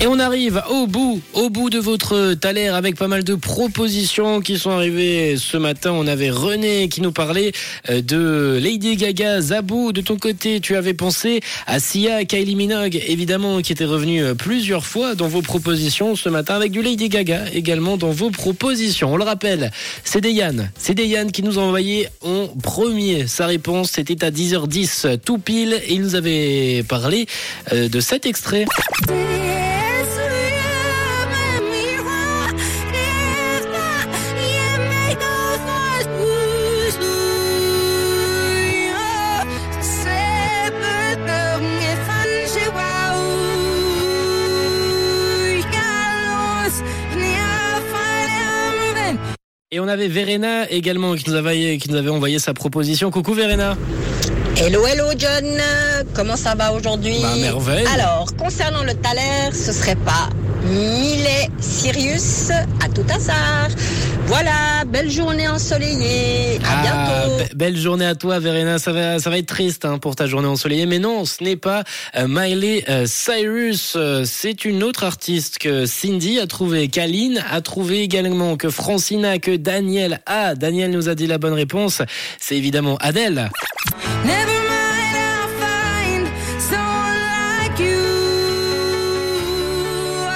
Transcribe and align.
Et 0.00 0.06
on 0.06 0.20
arrive 0.20 0.62
au 0.70 0.86
bout, 0.86 1.20
au 1.32 1.50
bout 1.50 1.70
de 1.70 1.78
votre 1.80 2.34
Thaler 2.34 2.68
avec 2.68 2.94
pas 2.94 3.08
mal 3.08 3.24
de 3.24 3.34
propositions 3.34 4.40
qui 4.40 4.56
sont 4.56 4.70
arrivées 4.70 5.36
ce 5.36 5.56
matin. 5.56 5.90
On 5.92 6.06
avait 6.06 6.30
René 6.30 6.88
qui 6.88 7.00
nous 7.00 7.10
parlait 7.10 7.50
euh, 7.90 8.00
de 8.00 8.60
Lady 8.62 8.94
Gaga, 8.94 9.40
Zabou. 9.40 9.90
De 9.90 10.00
ton 10.00 10.16
côté, 10.16 10.60
tu 10.60 10.76
avais 10.76 10.94
pensé 10.94 11.40
à 11.66 11.80
Sia, 11.80 12.24
Kylie 12.24 12.54
Minogue, 12.54 13.02
évidemment, 13.08 13.60
qui 13.60 13.72
était 13.72 13.84
revenu 13.84 14.22
euh, 14.22 14.34
plusieurs 14.34 14.86
fois 14.86 15.16
dans 15.16 15.26
vos 15.26 15.42
propositions 15.42 16.14
ce 16.14 16.28
matin 16.28 16.54
avec 16.54 16.70
du 16.70 16.80
Lady 16.80 17.08
Gaga 17.08 17.46
également 17.52 17.96
dans 17.96 18.10
vos 18.10 18.30
propositions. 18.30 19.12
On 19.12 19.16
le 19.16 19.24
rappelle, 19.24 19.72
c'est 20.04 20.24
Yann. 20.24 20.70
C'est 20.78 20.96
Yann 20.96 21.32
qui 21.32 21.42
nous 21.42 21.58
a 21.58 21.62
envoyé 21.62 22.06
en 22.22 22.46
premier. 22.62 23.26
Sa 23.26 23.46
réponse, 23.46 23.90
c'était 23.90 24.24
à 24.24 24.30
10h10 24.30 25.18
tout 25.18 25.38
pile 25.38 25.80
et 25.88 25.94
il 25.94 26.02
nous 26.02 26.14
avait 26.14 26.84
parlé 26.88 27.26
euh, 27.72 27.88
de 27.88 27.98
cet 27.98 28.26
extrait. 28.26 28.64
Et 49.70 49.80
on 49.80 49.86
avait 49.86 50.08
Verena 50.08 50.66
également 50.70 51.14
qui 51.14 51.28
nous 51.28 51.36
avait, 51.36 51.76
qui 51.76 51.90
nous 51.90 51.98
avait 51.98 52.08
envoyé 52.08 52.38
sa 52.38 52.54
proposition. 52.54 53.10
Coucou 53.10 53.34
Verena. 53.34 53.76
Hello, 54.56 54.86
hello 54.86 55.04
John, 55.18 55.44
comment 56.14 56.36
ça 56.36 56.54
va 56.54 56.72
aujourd'hui 56.72 57.18
Bah, 57.20 57.36
merveille. 57.38 57.84
Alors, 57.92 58.34
concernant 58.38 58.82
le 58.82 58.94
Thaler, 58.94 59.52
ce 59.52 59.72
serait 59.72 59.94
pas 59.96 60.30
Millet 60.64 61.50
Sirius 61.60 62.48
à 62.82 62.88
tout 62.88 63.04
hasard. 63.14 63.68
Voilà, 64.28 64.84
belle 64.86 65.10
journée 65.10 65.48
ensoleillée. 65.48 66.58
À 66.62 66.68
Ah, 66.70 66.82
bientôt. 66.82 67.42
be- 67.44 67.56
belle 67.56 67.76
journée 67.76 68.04
à 68.06 68.14
toi, 68.14 68.38
Verena. 68.38 68.78
Ça 68.78 68.92
va, 68.92 69.18
ça 69.18 69.30
va 69.30 69.38
être 69.38 69.46
triste 69.46 69.86
hein, 69.86 69.96
pour 69.98 70.16
ta 70.16 70.26
journée 70.26 70.46
ensoleillée, 70.48 70.84
mais 70.84 70.98
non, 70.98 71.24
ce 71.24 71.42
n'est 71.42 71.56
pas 71.56 71.82
euh, 72.14 72.26
Miley 72.28 72.84
euh, 72.90 73.06
Cyrus. 73.06 73.94
Euh, 73.96 74.24
C'est 74.26 74.66
une 74.66 74.82
autre 74.82 75.04
artiste 75.04 75.58
que 75.58 75.86
Cindy 75.86 76.38
a 76.40 76.46
trouvé. 76.46 76.88
Kaline 76.88 77.42
a 77.50 77.62
trouvé 77.62 78.00
également 78.02 78.56
que 78.58 78.68
Francina, 78.68 79.38
que 79.38 79.56
Daniel 79.56 80.20
a. 80.26 80.54
Daniel 80.54 80.90
nous 80.90 81.08
a 81.08 81.14
dit 81.14 81.26
la 81.26 81.38
bonne 81.38 81.54
réponse. 81.54 82.02
C'est 82.38 82.56
évidemment 82.56 82.96
Adèle. 83.00 83.50
Never 84.24 84.57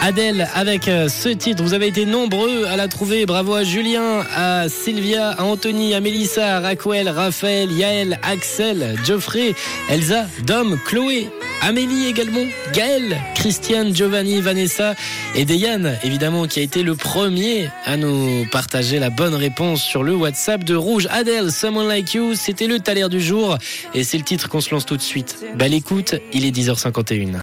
Adèle 0.00 0.48
avec 0.54 0.86
euh, 0.86 1.08
ce 1.08 1.28
titre. 1.28 1.62
Vous 1.62 1.74
avez 1.74 1.88
été 1.88 2.06
nombreux 2.06 2.66
à 2.66 2.76
la 2.76 2.86
trouver. 2.86 3.26
Bravo 3.26 3.54
à 3.54 3.64
Julien, 3.64 4.24
à 4.34 4.68
Sylvia, 4.68 5.30
à 5.30 5.42
Anthony, 5.42 5.92
à 5.94 6.00
Mélissa, 6.00 6.56
à 6.56 6.60
Raquel, 6.60 7.08
Raphaël, 7.08 7.70
Yaël, 7.72 8.18
Axel, 8.22 8.96
Geoffrey, 9.04 9.54
Elsa, 9.90 10.26
Dom, 10.46 10.78
Chloé, 10.86 11.28
Amélie 11.62 12.06
également, 12.06 12.44
Gaël, 12.72 13.18
Christiane, 13.34 13.94
Giovanni, 13.94 14.40
Vanessa 14.40 14.94
et 15.34 15.44
Deyane, 15.44 15.98
évidemment, 16.04 16.46
qui 16.46 16.60
a 16.60 16.62
été 16.62 16.84
le 16.84 16.94
premier 16.94 17.68
à 17.84 17.96
nous 17.96 18.46
partager 18.52 19.00
la 19.00 19.10
bonne 19.10 19.34
réponse 19.34 19.82
sur 19.82 20.04
le 20.04 20.14
WhatsApp 20.14 20.62
de 20.62 20.76
Rouge. 20.76 21.08
Adèle, 21.10 21.50
Someone 21.50 21.88
Like 21.88 22.14
You, 22.14 22.34
c'était 22.34 22.68
le 22.68 22.78
taler 22.78 23.08
du 23.08 23.20
jour 23.20 23.58
et 23.94 24.04
c'est 24.04 24.16
le 24.18 24.24
titre 24.24 24.48
qu'on 24.48 24.60
se 24.60 24.70
lance 24.70 24.86
tout 24.86 24.96
de 24.96 25.02
suite. 25.02 25.44
Belle 25.56 25.74
écoute, 25.74 26.14
il 26.32 26.44
est 26.44 26.56
10h51. 26.56 27.34